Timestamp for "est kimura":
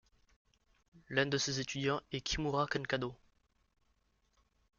2.11-2.65